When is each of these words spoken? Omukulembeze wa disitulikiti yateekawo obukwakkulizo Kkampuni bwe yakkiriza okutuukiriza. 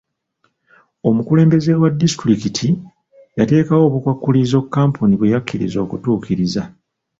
Omukulembeze 1.09 1.71
wa 1.81 1.89
disitulikiti 1.99 2.67
yateekawo 3.37 3.83
obukwakkulizo 3.85 4.57
Kkampuni 4.63 5.13
bwe 5.17 5.31
yakkiriza 5.33 5.77
okutuukiriza. 5.85 6.63